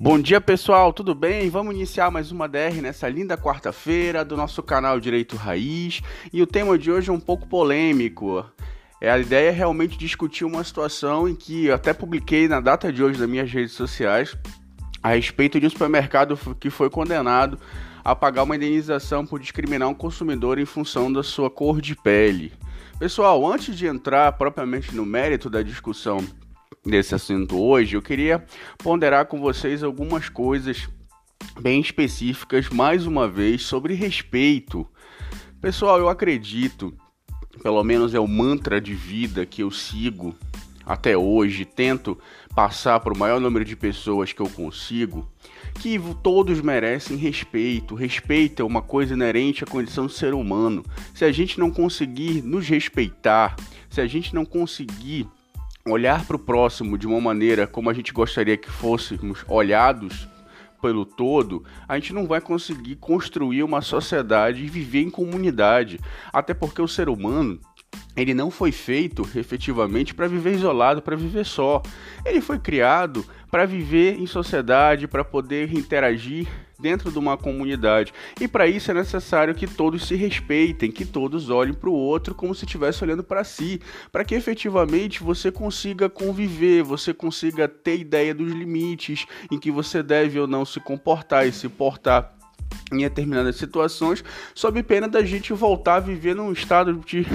[0.00, 1.50] Bom dia pessoal, tudo bem?
[1.50, 6.00] Vamos iniciar mais uma DR nessa linda quarta-feira do nosso canal Direito Raiz
[6.32, 8.46] e o tema de hoje é um pouco polêmico.
[9.00, 12.92] É, a ideia é realmente discutir uma situação em que eu até publiquei na data
[12.92, 14.36] de hoje nas minhas redes sociais
[15.02, 17.58] a respeito de um supermercado que foi condenado
[18.04, 22.52] a pagar uma indenização por discriminar um consumidor em função da sua cor de pele.
[23.00, 26.24] Pessoal, antes de entrar propriamente no mérito da discussão
[26.88, 28.44] desse assunto hoje, eu queria
[28.78, 30.88] ponderar com vocês algumas coisas
[31.60, 34.86] bem específicas, mais uma vez, sobre respeito.
[35.60, 36.94] Pessoal, eu acredito,
[37.62, 40.34] pelo menos é o mantra de vida que eu sigo
[40.88, 42.16] até hoje, tento
[42.54, 45.30] passar para o maior número de pessoas que eu consigo,
[45.74, 47.94] que todos merecem respeito.
[47.94, 50.82] Respeito é uma coisa inerente à condição do ser humano.
[51.12, 53.54] Se a gente não conseguir nos respeitar,
[53.90, 55.28] se a gente não conseguir
[55.90, 60.28] olhar para o próximo de uma maneira como a gente gostaria que fôssemos olhados
[60.80, 65.98] pelo todo, a gente não vai conseguir construir uma sociedade e viver em comunidade.
[66.32, 67.58] Até porque o ser humano,
[68.16, 71.82] ele não foi feito efetivamente para viver isolado, para viver só.
[72.24, 76.46] Ele foi criado para viver em sociedade, para poder interagir
[76.78, 78.12] dentro de uma comunidade.
[78.40, 82.34] E para isso é necessário que todos se respeitem, que todos olhem para o outro
[82.34, 83.80] como se estivesse olhando para si,
[84.12, 90.02] para que efetivamente você consiga conviver, você consiga ter ideia dos limites em que você
[90.02, 92.34] deve ou não se comportar e se portar
[92.92, 97.26] em determinadas situações, sob pena da gente voltar a viver num estado de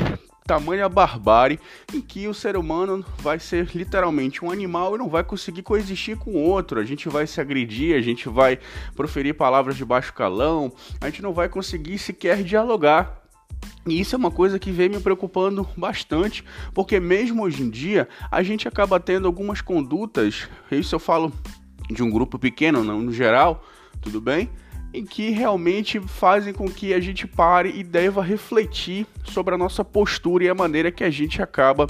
[0.46, 1.60] tamanha barbárie
[1.94, 6.18] em que o ser humano vai ser literalmente um animal e não vai conseguir coexistir
[6.18, 6.80] com outro.
[6.80, 8.60] A gente vai se agredir, a gente vai
[8.96, 13.22] proferir palavras de baixo calão, a gente não vai conseguir sequer dialogar.
[13.86, 18.08] E isso é uma coisa que vem me preocupando bastante, porque mesmo hoje em dia
[18.30, 21.32] a gente acaba tendo algumas condutas, isso eu falo
[21.90, 23.64] de um grupo pequeno, não no geral,
[24.02, 24.50] tudo bem?
[24.94, 29.84] Em que realmente fazem com que a gente pare e deva refletir sobre a nossa
[29.84, 31.88] postura e a maneira que a gente acaba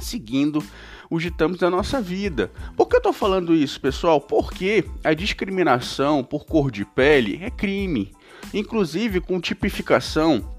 [0.00, 0.62] seguindo
[1.08, 2.50] os ditames da nossa vida.
[2.76, 4.20] Por que eu estou falando isso, pessoal?
[4.20, 8.12] Porque a discriminação por cor de pele é crime,
[8.52, 10.53] inclusive com tipificação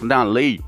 [0.00, 0.60] na lei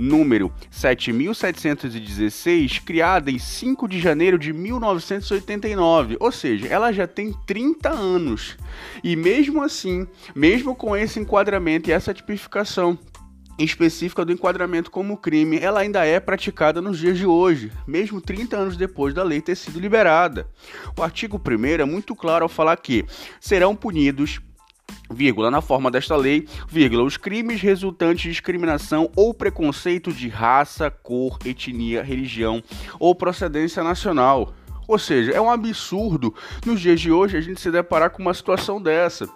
[0.00, 7.90] número 7716, criada em 5 de janeiro de 1989, ou seja, ela já tem 30
[7.90, 8.56] anos.
[9.04, 12.98] E mesmo assim, mesmo com esse enquadramento e essa tipificação
[13.58, 18.56] específica do enquadramento como crime, ela ainda é praticada nos dias de hoje, mesmo 30
[18.56, 20.48] anos depois da lei ter sido liberada.
[20.96, 23.04] O artigo 1 é muito claro ao falar que
[23.38, 24.40] serão punidos
[25.10, 30.90] vírgula, na forma desta lei, vírgula, os crimes resultantes de discriminação ou preconceito de raça,
[30.90, 32.62] cor, etnia, religião
[32.98, 34.54] ou procedência nacional.
[34.86, 36.34] Ou seja, é um absurdo
[36.64, 39.28] nos dias de hoje a gente se deparar com uma situação dessa,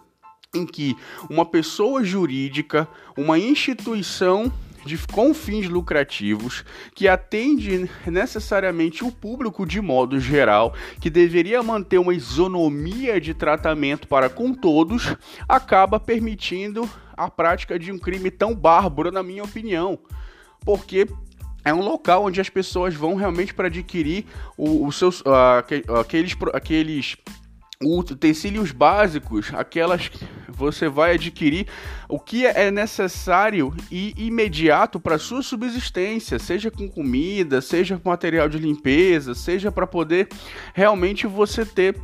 [0.54, 0.96] em que
[1.28, 4.52] uma pessoa jurídica, uma instituição
[4.84, 6.64] de, com fins lucrativos,
[6.94, 14.06] que atende necessariamente o público de modo geral, que deveria manter uma isonomia de tratamento
[14.08, 15.16] para com todos,
[15.48, 19.98] acaba permitindo a prática de um crime tão bárbaro, na minha opinião.
[20.64, 21.06] Porque
[21.64, 25.22] é um local onde as pessoas vão realmente para adquirir os seus
[25.98, 27.16] aqueles, aqueles
[27.82, 30.24] utensílios básicos, aquelas que
[30.56, 31.66] você vai adquirir
[32.08, 38.48] o que é necessário e imediato para sua subsistência, seja com comida, seja com material
[38.48, 40.28] de limpeza, seja para poder
[40.72, 41.96] realmente você ter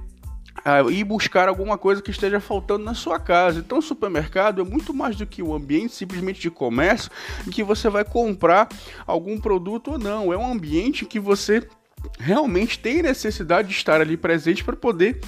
[0.61, 3.61] uh, ir buscar alguma coisa que esteja faltando na sua casa.
[3.61, 7.11] Então, o supermercado é muito mais do que um ambiente simplesmente de comércio
[7.47, 8.69] em que você vai comprar
[9.07, 10.33] algum produto ou não.
[10.33, 11.67] É um ambiente que você
[12.19, 15.21] realmente tem necessidade de estar ali presente para poder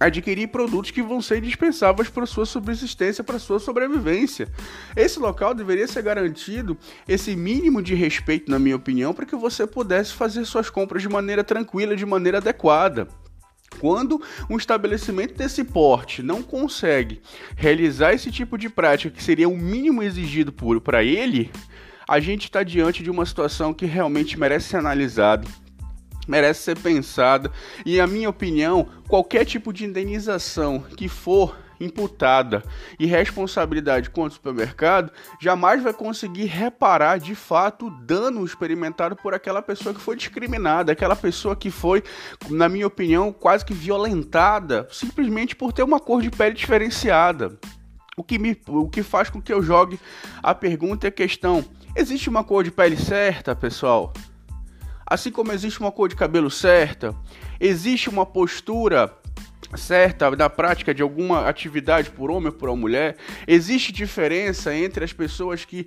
[0.00, 4.48] adquirir produtos que vão ser indispensáveis para sua subsistência, para sua sobrevivência.
[4.96, 9.66] Esse local deveria ser garantido esse mínimo de respeito, na minha opinião, para que você
[9.66, 13.08] pudesse fazer suas compras de maneira tranquila, de maneira adequada.
[13.80, 17.20] Quando um estabelecimento desse porte não consegue
[17.56, 21.50] realizar esse tipo de prática, que seria o mínimo exigido para ele,
[22.06, 25.46] a gente está diante de uma situação que realmente merece ser analisada
[26.26, 27.50] merece ser pensada
[27.84, 32.62] e, a minha opinião, qualquer tipo de indenização que for imputada
[32.98, 39.34] e responsabilidade contra o supermercado jamais vai conseguir reparar de fato o dano experimentado por
[39.34, 42.02] aquela pessoa que foi discriminada, aquela pessoa que foi,
[42.48, 47.58] na minha opinião, quase que violentada simplesmente por ter uma cor de pele diferenciada.
[48.16, 49.98] O que, me, o que faz com que eu jogue
[50.40, 51.64] a pergunta e a questão:
[51.96, 54.12] existe uma cor de pele certa, pessoal?
[55.06, 57.14] Assim como existe uma cor de cabelo certa,
[57.60, 59.12] existe uma postura
[59.76, 63.16] certa da prática de alguma atividade por homem ou por mulher?
[63.46, 65.86] Existe diferença entre as pessoas que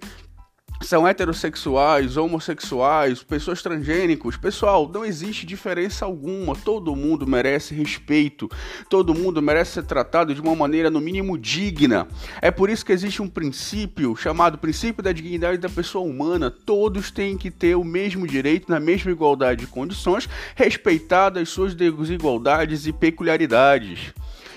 [0.82, 4.38] são heterossexuais, homossexuais, pessoas transgênicos.
[4.38, 6.56] Pessoal, não existe diferença alguma.
[6.56, 8.50] Todo mundo merece respeito.
[8.90, 12.08] Todo mundo merece ser tratado de uma maneira no mínimo digna.
[12.42, 16.52] É por isso que existe um princípio chamado princípio da dignidade da pessoa humana.
[16.52, 22.88] Todos têm que ter o mesmo direito na mesma igualdade de condições, respeitadas suas desigualdades
[22.88, 24.14] e peculiaridades.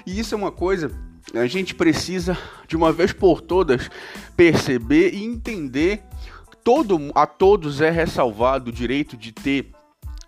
[0.06, 0.90] E isso é uma coisa
[1.35, 2.37] a gente precisa
[2.67, 3.91] de uma vez por todas
[4.37, 6.03] perceber e entender
[6.65, 9.71] todo, a todos é ressalvado o direito de ter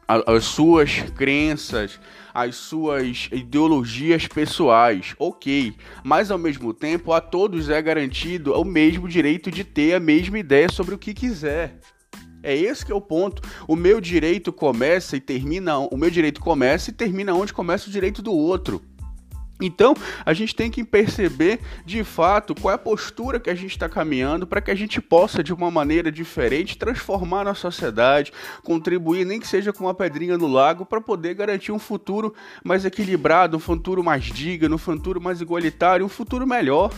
[0.09, 1.99] as suas crenças,
[2.35, 9.09] as suas ideologias pessoais, ok, mas ao mesmo tempo a todos é garantido o mesmo
[9.09, 11.79] direito de ter a mesma ideia sobre o que quiser.
[12.43, 13.41] É esse que é o ponto.
[13.69, 17.93] O meu direito começa e termina, o meu direito começa e termina onde começa o
[17.93, 18.83] direito do outro.
[19.65, 19.95] Então,
[20.27, 23.89] a gente tem que perceber de fato qual é a postura que a gente está
[23.89, 28.33] caminhando para que a gente possa, de uma maneira diferente, transformar a sociedade,
[28.65, 32.85] contribuir, nem que seja com uma pedrinha no lago, para poder garantir um futuro mais
[32.85, 36.93] equilibrado, um futuro mais digno, um futuro mais igualitário, um futuro melhor.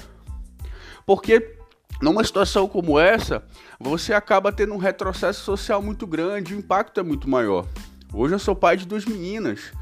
[1.05, 1.58] Porque
[2.00, 3.44] numa situação como essa,
[3.78, 7.66] você acaba tendo um retrocesso social muito grande, o impacto é muito maior.
[8.11, 9.72] Hoje eu sou pai de duas meninas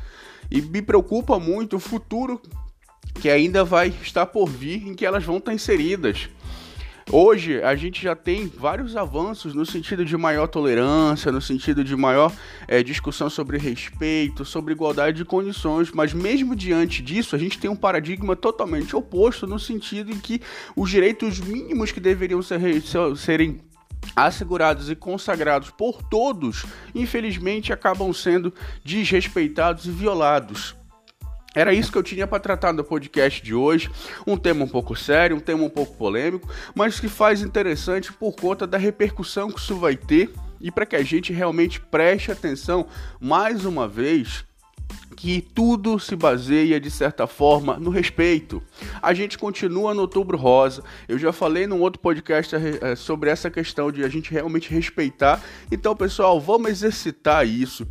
[0.51, 2.41] e me preocupa muito o futuro
[3.21, 6.29] que ainda vai estar por vir, em que elas vão estar inseridas.
[7.11, 11.97] Hoje a gente já tem vários avanços no sentido de maior tolerância, no sentido de
[11.97, 12.33] maior
[12.69, 17.69] é, discussão sobre respeito, sobre igualdade de condições, mas mesmo diante disso, a gente tem
[17.69, 20.41] um paradigma totalmente oposto no sentido em que
[20.77, 22.61] os direitos mínimos que deveriam ser,
[23.17, 23.61] serem
[24.15, 28.55] assegurados e consagrados por todos, infelizmente acabam sendo
[28.85, 30.82] desrespeitados e violados.
[31.55, 33.91] Era isso que eu tinha para tratar no podcast de hoje.
[34.27, 38.35] Um tema um pouco sério, um tema um pouco polêmico, mas que faz interessante por
[38.35, 42.87] conta da repercussão que isso vai ter e para que a gente realmente preste atenção
[43.21, 44.45] mais uma vez
[45.17, 48.63] que tudo se baseia de certa forma no respeito.
[49.01, 50.83] A gente continua no Outubro Rosa.
[51.07, 55.41] Eu já falei num outro podcast eh, sobre essa questão de a gente realmente respeitar.
[55.71, 57.87] Então, pessoal, vamos exercitar isso.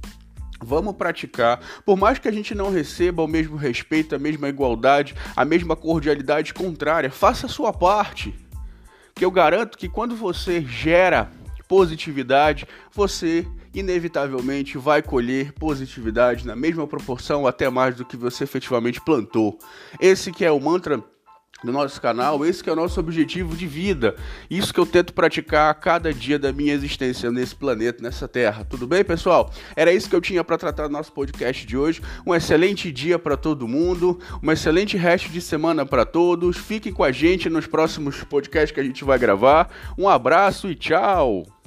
[0.62, 1.60] Vamos praticar.
[1.86, 5.76] Por mais que a gente não receba o mesmo respeito, a mesma igualdade, a mesma
[5.76, 8.34] cordialidade contrária, faça a sua parte.
[9.16, 11.30] Que eu garanto que quando você gera
[11.68, 19.00] positividade, você inevitavelmente vai colher positividade na mesma proporção, até mais do que você efetivamente
[19.02, 19.58] plantou.
[20.00, 21.02] Esse que é o mantra
[21.64, 24.16] do nosso canal, esse é o nosso objetivo de vida.
[24.50, 28.66] Isso que eu tento praticar a cada dia da minha existência nesse planeta, nessa terra.
[28.68, 29.52] Tudo bem, pessoal?
[29.76, 32.02] Era isso que eu tinha para tratar no nosso podcast de hoje.
[32.26, 36.58] Um excelente dia para todo mundo, um excelente resto de semana para todos.
[36.58, 39.70] Fiquem com a gente nos próximos podcasts que a gente vai gravar.
[39.98, 41.61] Um abraço e tchau.